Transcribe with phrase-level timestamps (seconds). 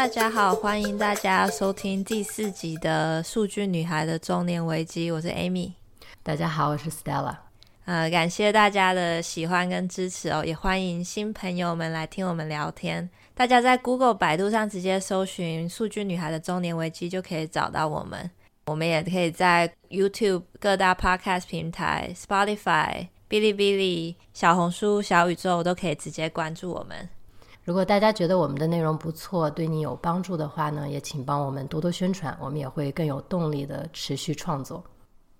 [0.00, 5.74] 大家好，欢迎大家收听第四集的《数据女孩的中年危机》，我是 Amy。
[6.22, 7.36] 大家好，我是 Stella。
[7.84, 13.10] 呃，感谢大家的喜欢跟支持哦，也欢迎新朋友们来听我们聊天。
[13.34, 18.30] 大家在 Google、百度上直接搜寻“数据女孩的中年危机”就可以找到我们。
[18.68, 27.06] 我们也可以在 YouTube 各大 Podcast 平台、Spotify、哔哩哔哩、小红书、小宇宙都可以直接关注我们。
[27.64, 34.82] 如果大家觉得我们的内容不错，对你有帮助的话呢，也请帮我们多多宣传，我们也会更有动力的持续创作。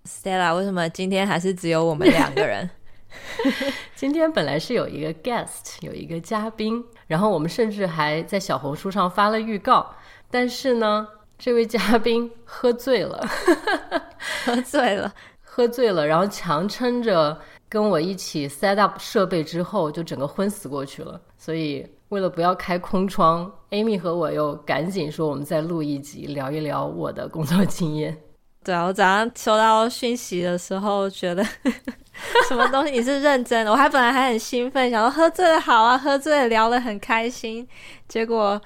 [0.05, 2.69] Stella，为什么今天还是只有我们两个人？
[3.95, 9.93] 今天本来是有一个 guest，有一个嘉宾，然后我们甚至还在小红书上发了预告，
[10.29, 11.07] 但是呢。
[11.43, 13.27] 这位嘉宾喝醉了，
[14.45, 17.35] 喝醉了，喝醉了，然后强撑着
[17.71, 21.21] 跟我一起 set up 设备之后，就整个昏死过去了。
[21.37, 28.17] 所以为了不要开空窗，Amy 和我又赶紧说，我们再录一集，聊一聊我的工作经验。
[28.61, 31.41] 对啊，我早上收到讯息的时候，觉得
[32.49, 33.71] 什么东西你是认真的？
[33.71, 37.65] 我还本来还很兴奋，想说喝醉了好啊，喝醉了聊得很开心，
[38.09, 38.61] 结果。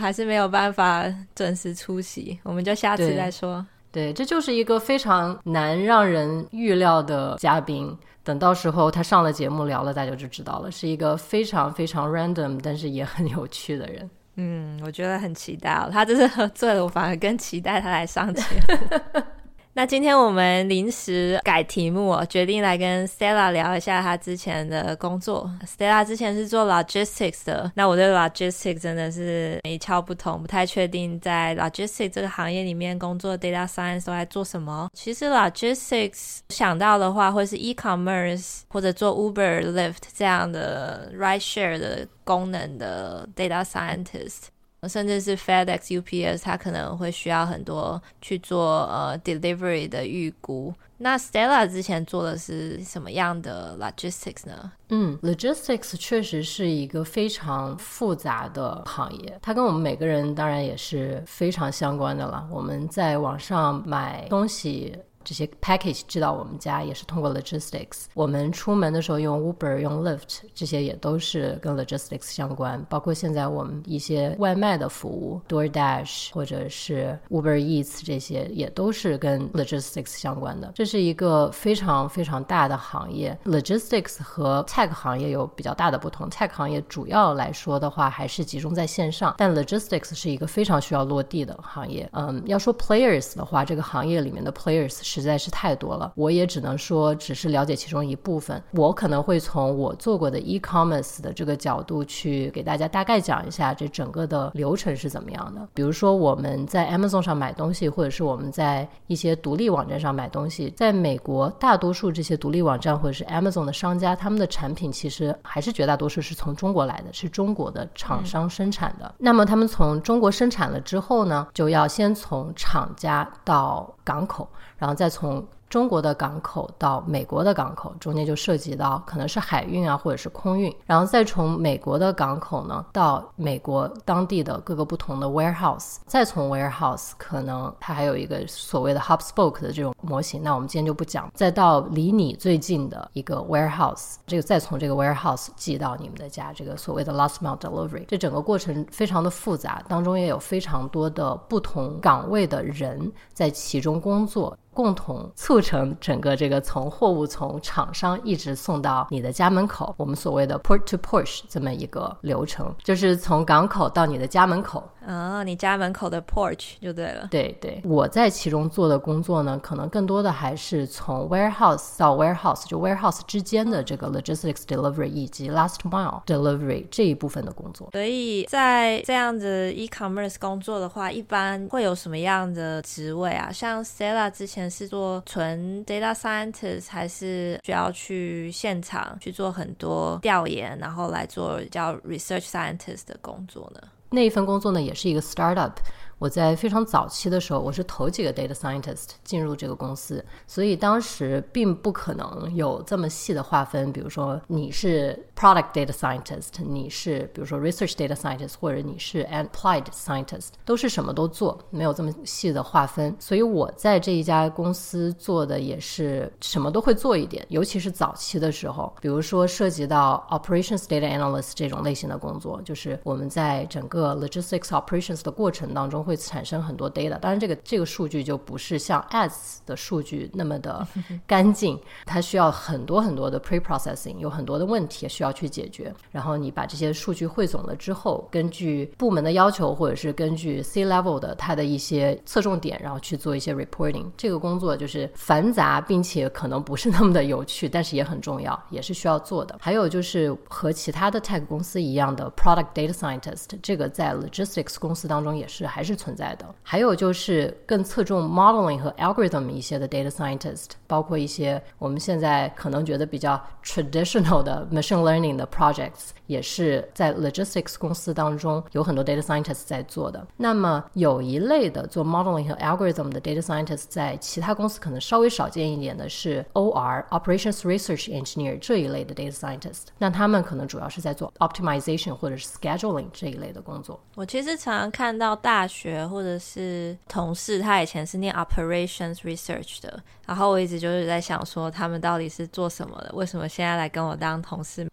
[0.00, 3.66] 还是没有办法准时出席，我们就下次再说。
[3.90, 7.96] 对，这就是一个非常难让人预料的嘉宾。
[8.22, 14.10] 等到时候他上了节目聊了，大家就知道了，是一个非常非常 random，但是也很有趣的人。
[14.36, 15.88] 嗯，我觉得很期待哦。
[15.90, 19.22] 他这是喝醉了，我反而更期待他来上节目。
[19.78, 25.48] 那今天我们临时改题目哦，决定来跟 Stella 聊一下她之前的工作。
[25.64, 34.90] Stella 之前是做 logistics 的，那我对 logistics 真的是一窍不通，不太确定在 logistics 这个行业里面工作 data science 都在做什么。
[34.94, 44.48] 其实 logistics 想到的话，会是 e-commerce 或者做 Uber、Lyft 这样的 ride share 的功能的 data scientist。
[44.86, 50.72] 甚至是 FedEx、UPS，它可能会需要很多去做呃 delivery 的预估。
[51.00, 54.72] 那 Stella 之前做的是什么样的 logistics 呢？
[54.88, 62.48] 嗯，logistics 确实是一个非常复杂的行业，它跟我们每个人当然也是非常相关的了。
[62.50, 64.96] 我们在网上买东西。
[65.28, 68.06] 这些 package 寄到我们家也是通过 logistics。
[68.14, 72.82] 我们出门的时候用 Uber、用 Lyft，这些也都是跟 logistics 相关。
[72.88, 80.72] 包括现在我们一些外卖的服务，DoorDash 或者是 Uber Eats 这些也都是跟 logistics 相关的。
[80.74, 83.38] 这是一个非常非常大的行业。
[83.44, 86.26] logistics 和 tech 行业有比较大的不同。
[86.30, 92.08] tech 行业主要来说的话还是集中在线上，但 logistics 是一个非常需要落地的行业。
[92.14, 95.17] 嗯，要说 players 的话，这个行业里面的 players 是。
[95.20, 98.62] 实在是太多了，我也只能说只是了解其中一部分。
[98.72, 105.66] 我可能会从我做过的 e-commerce 的这个角度去给大家大概讲一下这整个的流程是怎么样的。
[105.74, 119.06] 比如说我们在 Amazon 上买东西，或者是我们在一些独立网站上买东西，在美国大多数这些独立网站或者是 Amazon 的商家，他们的产品其实还是绝大多数是从中国来的，是中国的厂商生产的。
[119.06, 119.14] 嗯。
[119.18, 124.48] 那么他们从中国生产了之后呢，就要先从厂家到港口。
[124.78, 154.56] 然后再从中国的港口到美国的港口，中间就涉及到可能是海运啊，或者是空运，然后再从美国的港口呢到美国当地的各个不同的 warehouse，再从 warehouse 可能它还有一个所谓的 hub spoke 的这种模型，那我们今天就不讲，再到离你最近的一个 warehouse，这个再从这个 warehouse 寄到你们的家，这个所谓的 last mile delivery，这整个过程非常的复杂，当中也有非常多的不同岗位的人在其中工作。
[154.78, 164.88] 共同促成整个这个从货物从厂商一直送到你的家门口，我们所谓的 port to push 这么一个流程，就是从港口到你的家门口。
[165.04, 167.26] 啊、哦，你家门口的 porch 就对了。
[167.30, 177.88] 对对，我在其中做的工作呢，可能更多的还是从 warehouse 到 warehouse，就 warehouse 之间的这个 logistics delivery 以及 last mile delivery 这一部分的工作。
[177.92, 183.50] 所以在这样子 e-commerce 工作的话，一般会有什么样的职位啊？
[183.50, 193.80] 像 Stella 之前是做纯 data scientist，还是需要去现场去做很多调研，然后来做叫 research scientist 的工作呢？
[194.10, 195.72] 那一份工作呢，也是一个 startup。
[196.18, 203.92] 我在非常早期的时候，我是头几个 data scientist 进入这个公司，所以当时并不可能有这么细的划分。
[203.92, 213.14] 比如说你是 product data scientist，你是比如说 research data scientist，或者你是 applied scientist，都是什么都做，没有这么细的划分。
[213.20, 227.18] 所以我在这一家公司做的也是什么都会做一点，尤其是早期的时候，比如说涉及到 operations data analyst 这种类型的工作，就是我们在整个 logistics operations 的过程当中会产生很多 data。
[227.18, 230.86] 当然，这个这个数据就不是像 ads 的数据那么的
[231.26, 235.94] 干净，它需要很多很多的 pre-processing，有很多的问题需要去解决。
[236.10, 244.06] 然后你把这些数据汇总了之后，根据部门的要求，或者是根据 C level 的它的一些侧重点，然后去做一些 reporting。
[244.16, 249.58] 这个工作就是繁杂，并且可能不是那么的有趣，但是也很重要，也是需要做的。
[249.60, 256.46] 还有就是和其他的 tech 公司一样的 product data scientist，这个在 logistics 公司当中也是还是存在的。
[256.62, 269.20] 还有就是更侧重 modeling 和 algorithm 一些的 data scientist，包括一些我们现在可能觉得比较 traditional 的 machine learning 的 projects，也是在 logistics 公司当中有很多 data
[269.20, 270.24] scientists 在做的。
[270.36, 279.86] 那么有一类的做 modeling 和 algorithm 的 data scientists，在其他公司可能稍微少见一点的是 OR operations research engineer 这一类的 data scientist。
[279.98, 283.98] 那他们可能主要是在做 optimization 或者是 scheduling 这一类的工作。
[284.14, 293.10] 我其实常常看到大学或者是同事，他以前是念 operations research 的，然后我一直就是在想说，他们到底是做什么的？
[293.14, 294.86] 为什么现在来跟我当同事？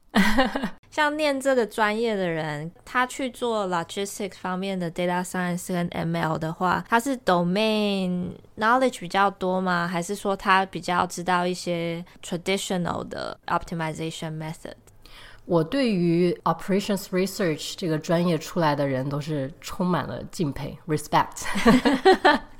[0.89, 9.87] 像念这个专业的人，他去做 logistics 方面的 data science 跟 ML 的话，他是 domain knowledge 比较多吗？
[9.87, 14.75] 还是说他比较知道一些 traditional 的 optimization method？
[15.45, 21.43] 我对于 operations research 这个专业出来的人都是充满了敬佩 respect。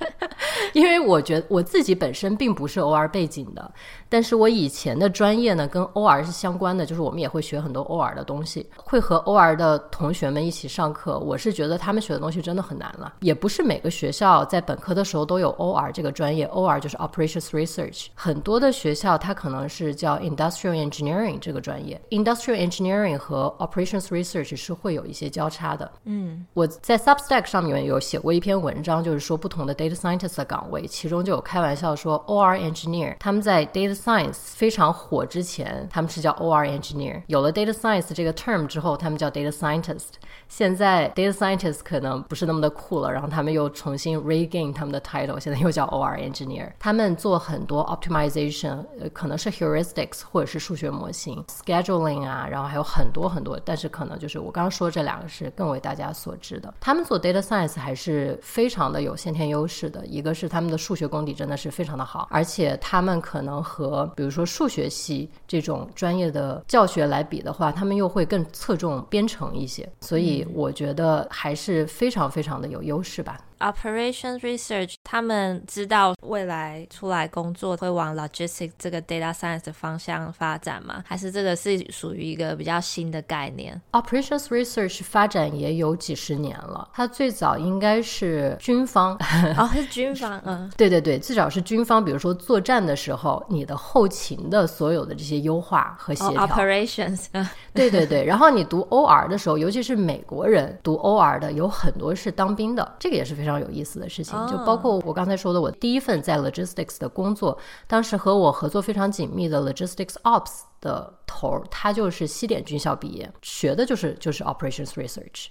[0.74, 3.72] 因为我觉得我自己本身并不是 OR 背景的，
[4.10, 11.18] 但是我以前的专业呢跟 OR 是相关的，就是我们也会学很多 OR 的东西，会和 OR 的同学们一起上课。
[11.20, 18.08] 我是觉得他们学的东西真的很难了，也不是每个学校在本科的时候都有 OR 这个专业，OR 就是 operations research。
[18.14, 25.90] 很多的学校它可能是叫 industrial engineering 这个专业，industrial engineering 和 operations research 是会有一些交叉的。
[26.04, 37.22] 嗯，我在 Substack 上面有写过一篇文章，就是说不同的 data scientist 的岗位，其中就有开玩笑说，OR engineer 他们在 data science 非常火之前，他们是叫 OR engineer。
[37.28, 40.16] 有了 data science 这个 term 之后，他们叫 data scientist。
[40.48, 46.72] 现在 data scientist 可能不是那么的酷了，然后他们又重新 regain 他们的 title，现在又叫 OR engineer。
[46.80, 56.74] 他们做很多 optimization，呃，可能是 heuristics 或者是数学模型，scheduling 啊，然后还有很多很多，但是可能就是我刚刚说这两个是更为大家所知的。
[56.80, 70.35] 他们做 data science 还是非常的有先天优势的，一个是他们的数学功底真的是非常的好，而且他们可能和比如说数学系这种专业的教学来比的话，他们又会更侧重编程一些，所以。
[70.54, 73.40] 我觉得还是非常非常的有优势吧。
[73.60, 81.04] Operations Research，他们知道未来出来工作会往 Logistics 这个 Data Science 的方向发展吗？
[81.08, 89.18] 还是这个是属于一个比较新的概念？Operations Research 发展也有几十年了，它最早应该是军方，
[89.58, 96.42] 哦，是军方，嗯， 对对对，最早是军方，比如说作战的时候，你的后勤的所有的这些优化和协调。
[96.42, 97.26] Oh, Operations，
[97.74, 103.45] 对对对，然后你读 OR 的时候，尤其是美国人读 OR 的，有很多是当兵的，这个也是非常。
[103.46, 115.50] 非常有意思的事情，就包括我刚才说的，我第一份在 logistics 的工作，当时和我合作非常紧密的 logistics ops 的头，他就是西点军校毕业，学的就是就是 operations research。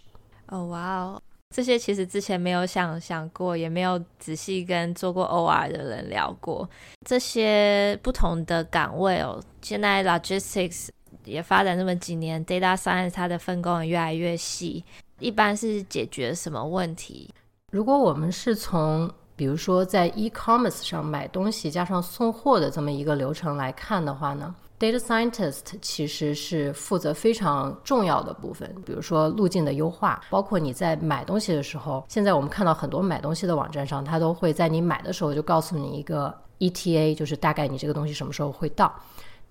[0.48, 1.22] 哦，哇哦，
[1.54, 6.68] 这些其实之前没有想想过，也没有仔细跟做过 OR 的人聊过
[7.06, 9.40] 这些不同的岗位哦。
[9.62, 10.88] 现在 logistics
[11.24, 14.84] 也发展这么几年，data science 它的分工也越来越细，
[15.20, 17.30] 一般是解决什么问题？
[17.74, 38.94] 如果我们是从比如说在 e-commerce 上买东西加上送货的这么一个流程来看的话呢，data scientist 其实是负责非常重要的部分，比如说路径的优化，包括你在买东西的时候，现在我们看到很多买东西的网站上，它都会在你买的时候就告诉你一个 ETA，就是大概你这个东西什么时候会到。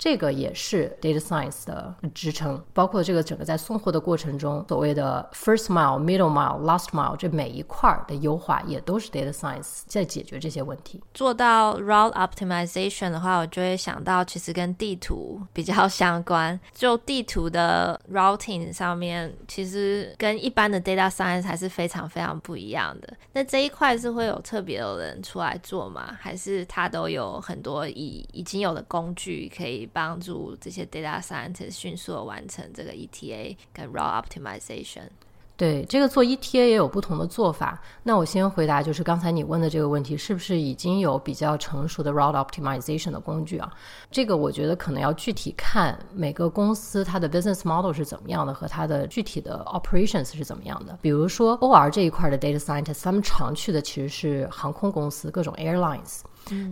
[0.04, 11.02] 这个也是 data science 的支撑，包括这个整个在送货的过程中，所谓的 first mile、middle mile、last mile 这每一块的优化，也都是 data science 在解决这些问题。
[11.14, 16.60] 做到 route optimization 的话，我就会想到其实跟地图比较相关。
[16.76, 23.16] 就地图的 routing 上面，其实跟一般的 data science 还是非常非常不一样的。
[23.32, 26.14] 那这一块是会有特别的人出来做吗？
[26.20, 29.90] 还是它都有很多已已经有的工具可以？
[29.94, 35.08] 帮助这些 data scientist 迅速的完成这个 ETA 跟 raw optimization。
[35.56, 37.80] 对，这个做 ETA 也有不同的做法。
[38.02, 43.72] 那我先回答，就是刚才你问的这个问题，是不是已经有比较成熟的 route optimization 的工具啊？
[44.10, 50.98] 这个我觉得可能要具体看每个公司它的 business model 是怎么样的，和它的具体的 operations 是怎么样的。
[51.02, 56.22] 比如说 OR 这一块的 data scientist，他们常去的其实是航空公司，各种 airlines。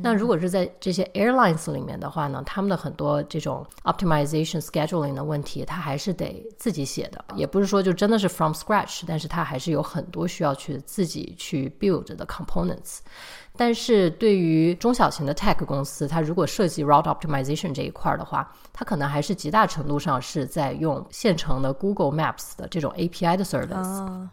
[0.03, 12.99] 那如果是在这些 airlines 里面的话呢，他们的很多这种 optimization scheduling 的问题，他还是得自己写的，也不是说就真的是 from scratch，但是它还是有很多需要去自己去 build 的 components。
[13.57, 24.27] 但是对于中小型的 tech 公司，它如果涉及 route optimization 这一块的话，它可能还是极大程度上是在用现成的 Google Maps 的这种 API 的 service，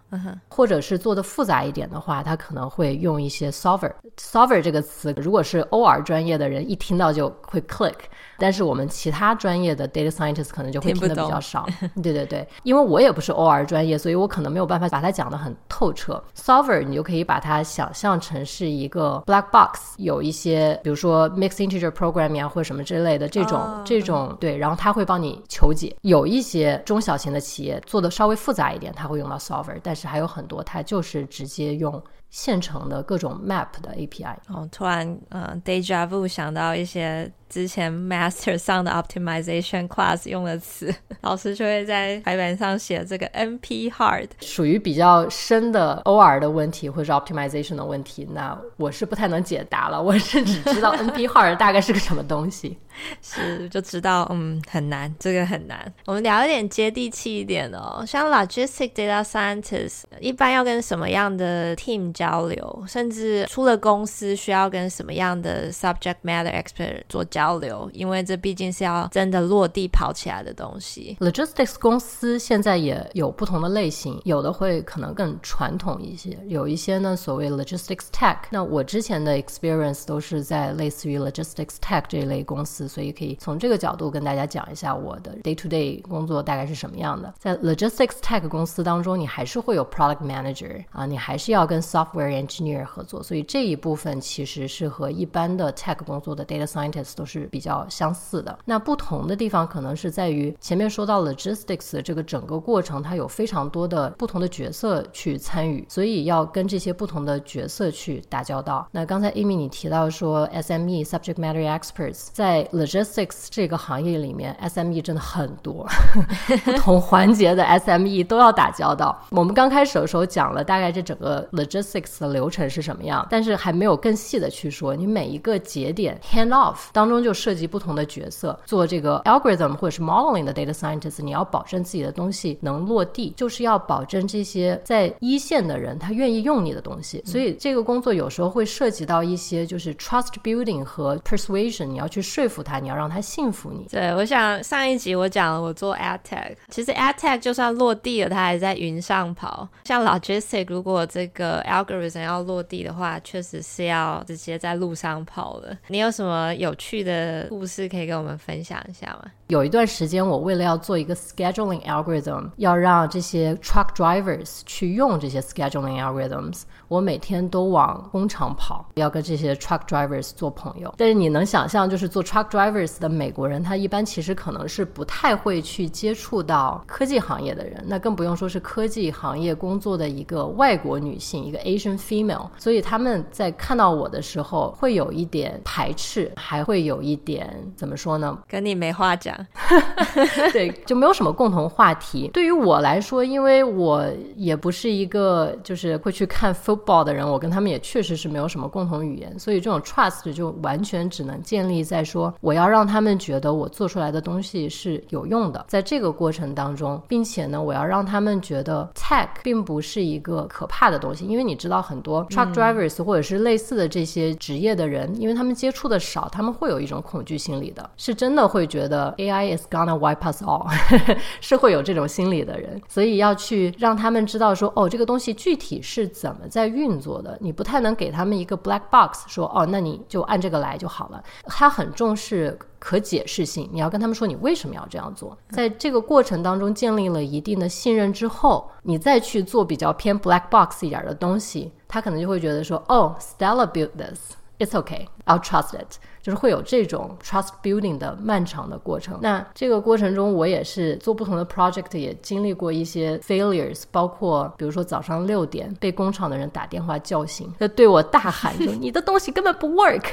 [0.48, 3.92] 或者是做的复杂一点的话，它可能会用一些 solver。
[4.16, 7.96] solver 这个词，如果是 OR 专业的人一听到就会 click。
[8.38, 11.66] 但是我们其他专业的 data scientist 可能就会听得比较少，
[12.02, 16.22] 对对对，因为我也不是 OR 专业，所以我可能没有办法把它讲得很透彻。
[16.36, 23.84] Solver 你就可以把它想象成是一个 black box，有一些比如说 mixed integer programming 啊或者什么之类的这种、oh.
[23.84, 25.94] 这种对，然后它会帮你求解。
[26.02, 32.00] 有一些中小型的企业做的稍微复杂一点，它会用到 Solver，但是还有很多它就是直接用。
[32.30, 34.36] 现成的各种 map 的 API。
[34.48, 48.28] 哦，突然，呃，deja vu 想到一些之前 master 上的 optimization class 用的词，老师就会在白板上写这个 NP hard，属于比较深的 OR 的问题或者 optimization 的问题。
[48.32, 52.78] 那我是不太能解答了，我是只知道 NP hard 大概是个什么东西。
[53.22, 55.92] 是，就知道，嗯，很难，这个很难。
[56.06, 71.16] 我们聊一点接地气一点哦，像 logistic data scientist 一般要跟什么样的 team 交流，甚至出了公司需要跟什么样的 subject matter expert 做交流，因为这毕竟是要真的落地跑起来的东西。
[71.20, 78.38] Logistics 公司现在也有不同的类型，有的会可能更传统一些，有一些呢所谓 logistics tech。
[78.50, 82.87] 那我之前的 experience 都是在类似于 logistics tech 这一类公司。
[82.88, 87.32] 所以可以从这个角度跟大家讲一下我的 day to day 工作大概是什么样的。
[87.38, 93.22] 在 logistics tech 公司当中，你还是会有 product manager 啊，你还是要跟 software engineer 合作。
[93.22, 98.58] 所以这一部分其实是和一般的 tech 工作的 data scientist 都是比较相似的。
[98.64, 108.88] 那不同的地方可能是在于前面说到 logistics 这个整个过程，它有非常多的不同的角色去参与，所以要跟这些不同的角色去打交道。
[108.92, 115.86] 那刚才 Amy 你提到说 SME subject matter experts 在 Logistics 这个行业里面，SME 真的很多，
[116.64, 119.18] 不同环节的 SME 都要打交道。
[119.30, 124.94] 我们刚开始的时候讲了大概这整个 Logistics 的流程是什么样，但是还没有更细的去说。
[124.94, 137.22] 你每一个节点 hand off 当中就涉及不同的角色，做这个 algorithm 或者是 modeling 的 data scientist，你要保证自己的东西能落地，就是要保证这些在一线的人他愿意用你的东西。
[137.24, 142.58] 所以这个工作有时候会涉及到一些就是 trust building 和 persuasion，你要去说服。
[142.68, 143.86] 他，你要让他信服你。
[143.90, 149.66] 对，我想上一集我讲了，我做 ad tech，其实 ad tech 就算落地了，它还在云上跑。
[149.84, 155.76] 像 logistic，如果这个 algorithm 要落地的话，确实是要直接在路上跑的。
[155.88, 159.30] 你有什么有趣的故事可以跟我们分享一下吗？
[159.48, 170.92] 有一段时间，我为了要做一个 scheduling algorithm，要让这些 truck drivers 去用这些 scheduling algorithms，我每天都往工厂跑，要跟这些 truck drivers 做朋友。
[170.98, 182.50] 但是你能想象，就是做 truck drivers 的美国人，他一般其实可能是不太会去接触到科技行业的人，那更不用说是科技行业工作的一个外国女性，一个 Asian female。
[182.58, 188.38] 所以他们在看到我的时候，会有一点排斥，还会有一点怎么说呢？
[188.46, 189.37] 跟你没话讲。
[190.52, 192.30] 对，就没有什么共同话题。
[192.32, 194.04] 对于我来说，因为我
[194.36, 220.66] 也不是一个就是会去看 football 的人，我跟他们也确实是没有什么共同语言，所以这种 trust 就完全只能建立在说，我要让他们觉得我做出来的东西是有用的，在这个过程当中，并且呢，我要让他们觉得 tech 并不是一个可怕的东西，因为你知道很多 truck drivers 或者是类似的这些职业的人，因为他们接触的少，他们会有一种恐惧心理的，是真的会觉得 AI is gonna wipe us all，
[221.40, 227.36] 是会有这种心理的人，所以要去让他们知道说，哦，这个东西具体是怎么在运作的。
[227.40, 231.22] 你不太能给他们一个 black box，说，哦，那你就按这个来就好了。
[231.44, 235.36] 他很重视可解释性，你要跟他们说你为什么要这样做。
[235.50, 245.98] 在这个过程当中建立了一定的信任之后，你再去做比较偏 black box 一点的东西，他可能就会觉得说，哦，Stella built this，it's okay，I'll trust it。
[246.28, 249.18] 就是会有这种 trust building 的漫长的过程。
[249.22, 260.04] 那这个过程中，我也是做不同的 project，也经历过一些 failures，包括比如说早上六点被工厂的人打电话叫醒，他对我大喊说： “你的东西根本不 work。”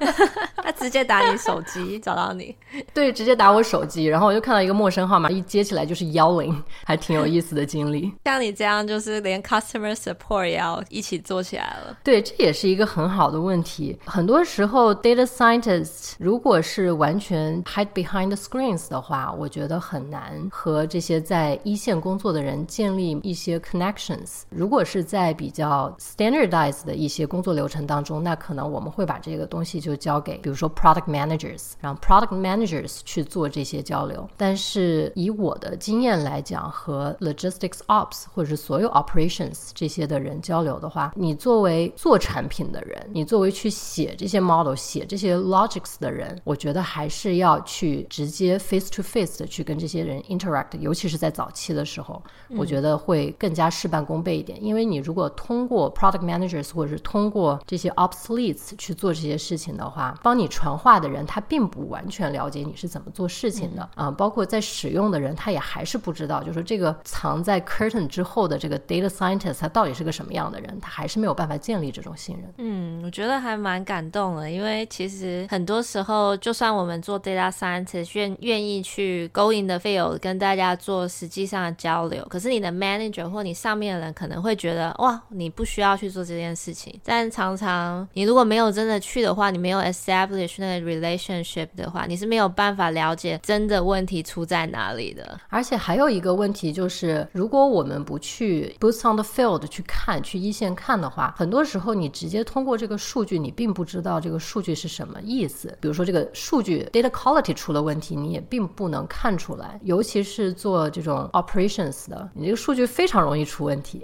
[0.00, 0.47] 他
[0.88, 2.56] 直接打你手机找到你，
[2.94, 8.10] 对，直接打我手机，然后我就看到一个陌生号码，一接起来就是 yelling，还挺有意思的经历。
[8.24, 11.98] 像你这样，就是连 customer support 也要一起做起来了。
[12.02, 13.98] 对，这也是一个很好的问题。
[14.06, 24.44] 很多时候，data scientists 如果是完全 hide behind the screens 的话，我觉得很难和这些在一线工作的人建立一些 connections。
[24.48, 34.28] 如果是在比较 standardized 的一些工作流程当中，那可能我们会把这个东西就交给，比如说 product managers，让 product managers 去做这些交流。
[34.36, 52.22] 但是以我的经验来讲，和 logistics ops 或者是所有 operations 这些的人交流的话，你作为做产品的人，你作为去写这些 model、写这些 logics 的人，我觉得还是要去直接 face to face 的去跟这些人 interact，尤其是在早期的时候，
[52.56, 54.62] 我觉得会更加事半功倍一点。
[54.62, 72.52] 因为你如果通过 product managers 或者是通过这些 ops leads 去做这些事情的话，帮你传话的人他并不完全了解你是怎么做事情的啊，包括在使用的人他也还是不知道，就是说这个藏在 curtain 之后的这个 data scientist 他到底是个什么样的人，他还是没有办法建立这种信任。
[72.58, 86.98] 嗯，我觉得还蛮感动的，因为其实很多时候，就算我们做 data scientist 愿愿意去 go in the field 跟大家做实际上的交流，可是你的 manager 或你上面的人可能会觉得哇，你不需要去做这件事情。
[87.04, 95.38] 但常常你如果没有真的去的话，你没有 establish 那个 relationship 的话，你是没有办法了解真的问题出在哪里的。
[95.48, 105.76] 而且还有一个问题就是，如果我们不去 boots on the field 去看，去一线看的话，很多时候你直接通过这个数据，你并不知道这个数据是什么意思。
[105.80, 109.78] 比如说这个数据 data quality 出了问题，你也并不能看出来。
[109.82, 114.02] 尤其是做这种 operations 的，你这个数据非常容易出问题。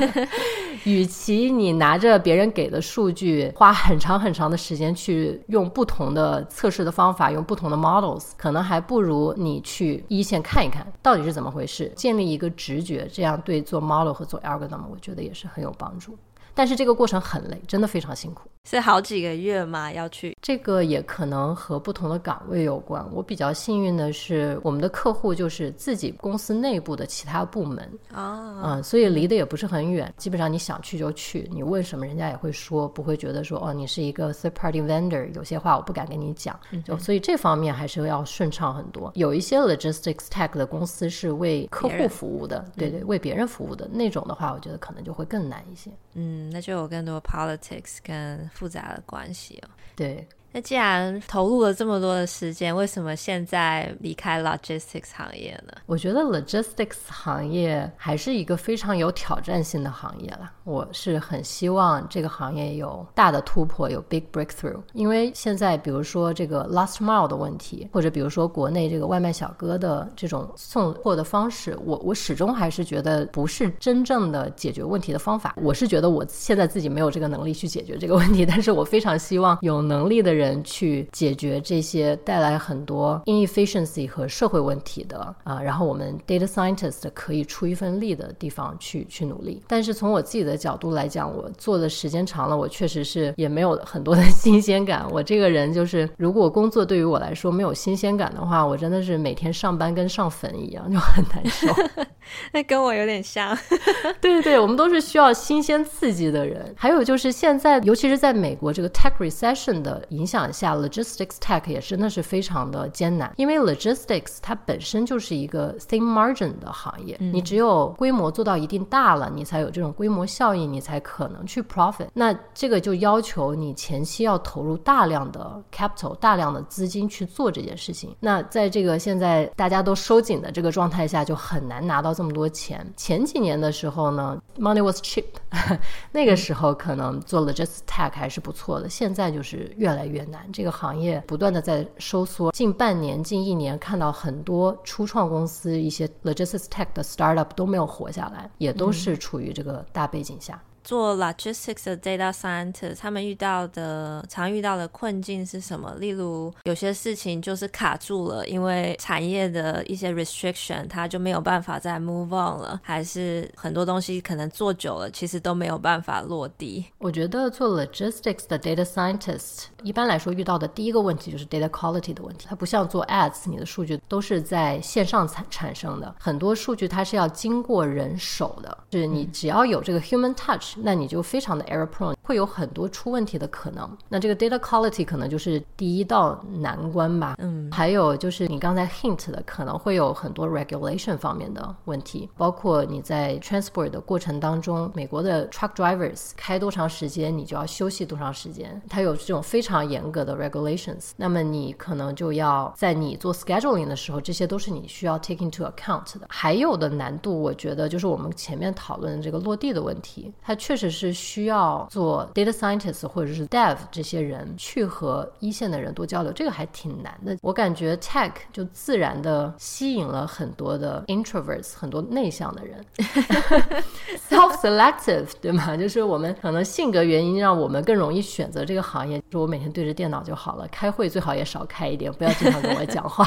[0.84, 16.18] 与其你拿着别人给的数据，花很长很长的时间去用不同的测试的方法，用不同的 models，可能还不如你去一线看一看到底是怎么回事，建立一个直觉，这样对做 model 和做 algorithm，我觉得也是很有帮助。
[16.60, 18.46] 但是这个过程很累，真的非常辛苦。
[18.68, 19.90] 是好几个月吗？
[19.90, 23.02] 要去这个也可能和不同的岗位有关。
[23.14, 27.78] 我比较幸运的是，我们的客户就是自己公司内部的其他部门
[28.12, 30.12] 啊，哦、嗯，所以离得也不是很远。
[30.18, 36.60] 基本上你想去就去，你问什么人家也会说，不会觉得说哦，你是一个 third party vendor，有些话我不敢跟你讲。
[36.84, 39.10] 就所以这方面还是要顺畅很多。
[39.14, 45.90] 有一些 logistics tech 的公司是为客户服务的，对对，为别人服务的那种的话，我觉得可能就会更难一些。
[46.12, 49.70] 嗯，那就有更多 politics 跟复杂的关系哦。
[49.96, 50.26] 对。
[50.52, 55.74] 那既然投入了这么多的时间，为什么现在离开 logistics 行业呢？
[55.86, 60.50] 我觉得 logistics 行业还是一个非常有挑战性的行业了。
[60.64, 64.80] 我是很希望这个行业有大的突破，有 big breakthrough。
[64.92, 75.54] 因为现在比如说这个 last mile 的问题，或者比如说国内这个外卖小哥的这种送货的方式，我我始终还是觉得不是真正的解决问题的方法。
[75.62, 80.39] 我是觉得我现在自己没有这个能力去解决这个问题，但是我非常希望有能力的人。
[80.40, 89.62] 人去解决这些带来很多 inefficiency 和社会问题的啊，然后我们 data scientist 可以出一份力的地方去去努力。
[89.68, 95.06] 但是从我自己的角度来讲，我做的时间长了，我确实是也没有很多的新鲜感。
[95.10, 101.68] 我这个人就是，如果工作对于我来说没有新鲜感的话，我真的是每天上班跟上坟一样，就很难受。
[102.52, 103.56] 那跟我有点像。
[104.20, 106.72] 对对对，我们都是需要新鲜刺激的人。
[106.76, 110.29] 还有就是现在，尤其是在美国这个 tech recession 的影响。
[110.30, 122.06] 想下，logistics tech 也真的是非常的艰难，因为 logistics 它本身就是一个 thin margin 的行业，嗯、你只有规模做到一定大了，你才有这种规模效应，你才可能去 profit。
[122.12, 128.14] 那这个就要求你前期要投入大量的 capital，大量的资金去做这件事情。
[128.20, 132.86] 那在这个现在大家都收紧的这个状态下，就很难拿到这么多钱。
[132.96, 135.24] 前几年的时候呢，money was cheap，
[136.12, 140.19] 那个时候可能做 logistics tech 还是不错的，现在就是越来越。
[140.20, 142.52] 越难，这个行业不断的在收缩。
[142.52, 150.60] 近半年、近一年，看到很多初创公司、一些 logistics tech 的 startup 都没有活下来，也都是处于这个大背景下。
[150.82, 155.94] 做 logistics 的 data scientist，他们遇到的常遇到的困境是什么？
[155.96, 166.86] 例如，有些事情就是卡住了，因为产业的一些 restriction，它就没有办法再 move on 了，还是很多东西可能做久了，其实都没有办法落地。
[166.98, 172.46] 我觉得做 logistics 的 data scientist，一般来说遇到的第一个问题就是 data quality 的问题。
[172.48, 180.69] 它不像做 ads，你的数据都是在线上产产生的，很多数据它是要经过人手的，就是你只要有这个 human touch。
[180.82, 183.88] 那你就非常的 error prone，会有很多出问题的可能。
[184.08, 187.34] 那这个 data quality 可能就是第一道难关吧。
[187.38, 201.10] 嗯，还有就是你刚才 hint 的，可能会有很多 regulation 方面的问题，包括你在 transport 的过程当中，美国的 truck drivers 开多长时间，你就要休息多长时间，它有这种非常严格的 regulations。
[201.16, 206.26] 那么你可能就要在你做 scheduling 的时候，这些都是你需要 take into account 的。
[206.28, 210.56] 还有的难度，我觉得就是我们前面讨论的这个落地的问题，它。
[210.60, 217.36] 确实是需要做 data scientist 或者是 dev 这些人去和一线的人多交流，这个还挺难的。
[217.40, 222.84] 我感觉 tech 就自然的吸引了很多的 introverts，很多内向的人，
[224.28, 225.76] self-selective，对吗？
[225.76, 229.22] 就是我们可能性格原因让我们更容易选择这个行业。
[229.30, 233.26] 就我每天对着电脑就好了，开会最好也少开一点，不要经常跟我讲话。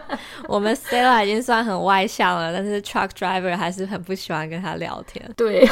[0.46, 5.24] 我们 Stella 已经算很外向了，但是 truck driver 还是很不喜欢跟他聊天。
[5.36, 5.66] 对。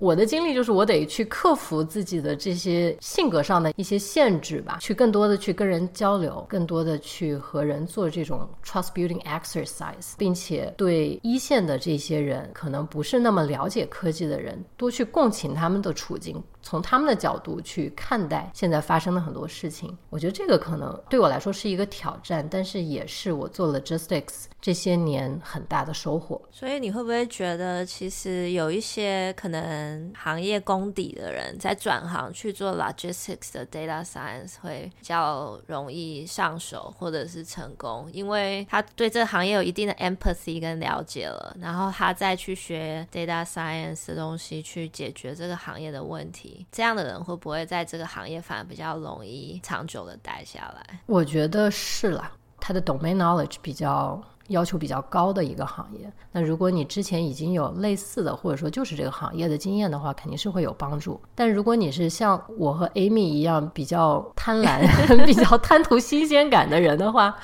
[0.00, 16.42] 我的经历就是，我得去克服自己的这些性格上的一些限制吧，去更多的去跟人交流，更多的去和人做这种 trust building exercise，并且对一线的这些人，可能不是那么了解科技的人，多去共情他们的处境。
[16.64, 26.40] 从他们的角度去看待现在发生的很多事情，我觉得这个可能对我来说是一个挑战，但是也是我做 logistics 这些年很大的收获。
[26.50, 46.52] 所以你会不会觉得，其实有一些可能行业功底的人在转行去做 logistics 的 data science 会比较容易上手或者是成功，因为他对这个行业有一定的 empathy 跟了解了，然后他再去学 data science 的东西去解决这个行业的问题。
[46.70, 51.00] 这样的人会不会在这个行业反而比较容易长久的待下来？
[51.06, 56.12] 我觉得是啦，他的 domain knowledge 比较要求比较高的一个行业。
[56.32, 61.20] 那如果你之前已经有类似的，或者说就是这个行业的经验的话，肯定是会有帮助。
[61.34, 64.84] 但如果你是像我和 Amy 一样比较贪婪、
[65.24, 67.34] 比较贪图新鲜感的人的话，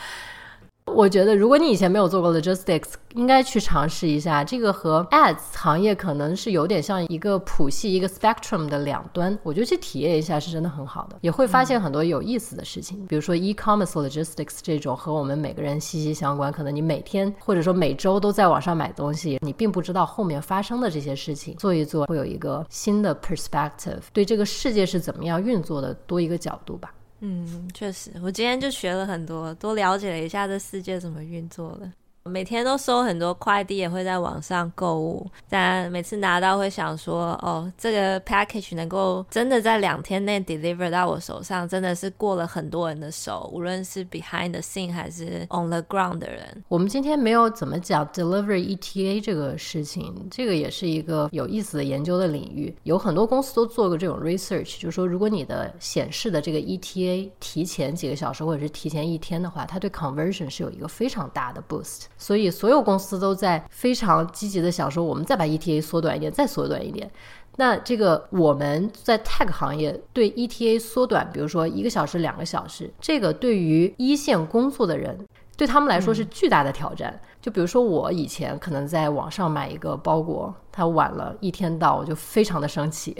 [0.86, 4.42] 我觉得，如果你以前没有做过 logistics，应该去尝试一下。
[4.42, 9.38] 这个和 ads 行业可能是有点像一个谱系、一个 spectrum 的两端。
[9.42, 12.98] 我觉得去体验一下是真的很好的，也会发现很多有意思的事情。
[13.02, 21.54] 嗯、比如说 e-commerce logistics 这种和我们每个人息息相关，可能你每天或者说每周都在网上买东西，你并不知道后面发生的这些事情。
[21.56, 26.92] 做一做会有一个新的 perspective，对这个世界是怎么样运作的多一个角度吧。
[27.20, 31.92] 嗯，确实，我今天就学了很多，多了解了一下这世界怎么运作了。
[32.24, 35.26] 每天都收很多快递，也会在网上购物。
[35.48, 46.62] 但每次拿到会想说，哦，这个 package 能够真的在两天内 deliver 到我手上，真的是过了很多人的手，无论是 behind the scene 还是 on the ground 的人。
[46.68, 52.76] 我们今天没有怎么讲 delivery ETA 这个事情，这个也是一个有意思的研究的领域。
[52.82, 62.02] 有很多公司都做过这种 research，就是说，如果你的显示的这个 ETA 提前几个小时或者是提前一天的话，它对 conversion 是有一个非常大的 boost。
[62.20, 67.10] 所以，所有公司都在非常积极的想说，我们再把 ETA 缩短一点，再缩短一点。
[67.56, 75.18] 那这个我们在 tech 行业对 ETA 缩短，比如说一个小时、两个小时，这个对于一线工作的人，
[75.56, 77.10] 对他们来说是巨大的挑战。
[77.10, 83.16] 嗯、就比如说我以前可能在网上买一个包裹，它晚了一天到，我就非常的生气。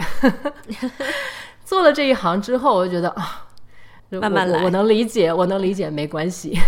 [1.64, 3.48] 做了这一行之后，我就觉得啊，
[4.10, 6.58] 慢慢来，我，我能理解，我能理解，没关系。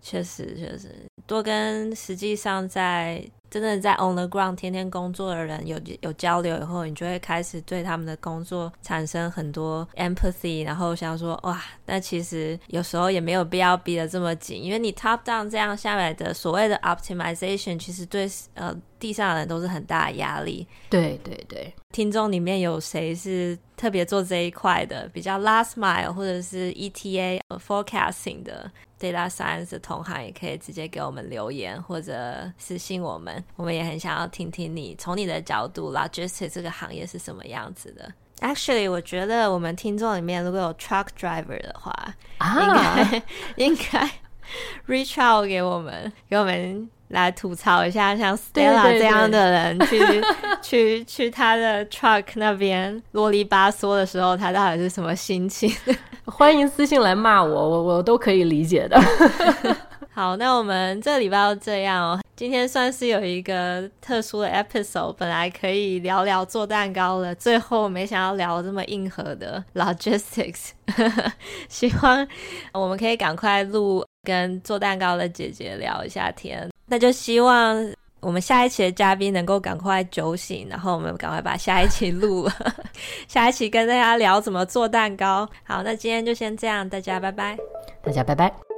[0.00, 0.88] 确实，确实，
[1.26, 18.74] 多跟实际上在真的在 on the ground 天天工作的人有有交流以后，你就会开始对他们的工作产生很多 empathy，然后想说哇，那其实有时候也没有必要逼得这么紧，因为你 top down 这样下来的所谓的 optimization，其实对呃。
[18.96, 20.66] 地上的人都是很大的压力。
[20.88, 33.44] 对对对，听众里面有谁是特别做这一块的，比较 last mile 或者是 ETA forecasting 的 data science 的同行，也可以直接给我们留言或者私信我们。
[33.56, 38.10] 我们也很想要听听你从你的角度，logistics 这个行业是什么样子的。
[38.40, 41.92] Actually，我觉得我们听众里面如果有 truck driver 的话，
[42.38, 43.22] 啊，应该
[43.66, 44.10] 应该
[44.88, 46.88] reach out 给我们，给我们。
[47.08, 49.98] 来吐槽一下，像 Stella 这样的人去
[50.64, 55.70] 去去他的 truck 那边啰里吧嗦的时候，他到底是什么心情？
[56.24, 58.98] 欢迎私信来骂我，我我都可以理解的。
[60.10, 62.20] 好，那我们这礼拜就这样哦。
[62.34, 70.70] 今天算是有一个特殊的 episode，本来可以聊聊做蛋糕了，最后没想到聊这么硬核的 logistics。
[71.68, 72.26] 希望
[72.72, 76.70] 我们可以赶快录跟做蛋糕的姐姐聊一下天。
[76.86, 77.76] 那就希望
[78.24, 82.52] 我们下一期的嘉宾能够赶快酒醒，然后我们赶快把下一期录了，
[83.28, 85.48] 下一期跟大家聊怎么做蛋糕。
[85.62, 87.56] 好，那今天就先这样，大家拜拜，
[88.02, 88.73] 大家拜拜。